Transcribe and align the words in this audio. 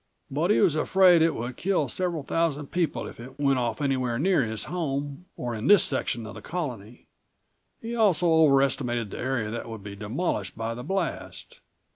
But 0.31 0.49
he 0.49 0.59
was 0.59 0.73
afraid 0.75 1.21
it 1.21 1.35
would 1.35 1.57
kill 1.57 1.87
several 1.87 2.23
thousand 2.23 2.71
people 2.71 3.05
if 3.05 3.19
it 3.19 3.39
went 3.39 3.59
off 3.59 3.79
anywhere 3.83 4.17
near 4.17 4.43
his 4.43 4.63
home, 4.63 5.25
or 5.37 5.53
in 5.53 5.67
this 5.67 5.83
section 5.83 6.25
of 6.25 6.33
the 6.33 6.41
Colony. 6.41 7.05
He 7.79 7.95
also 7.95 8.25
over 8.25 8.63
estimated 8.63 9.11
the 9.11 9.19
area 9.19 9.51
that 9.51 9.69
would 9.69 9.83
be 9.83 9.95
demolished 9.95 10.57
by 10.57 10.73
the 10.73 10.83
blast. 10.83 11.59